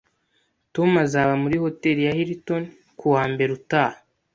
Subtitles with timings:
[0.73, 2.63] Tom azaba muri Hotel ya Hilton
[2.99, 3.97] kuwa mbere utaha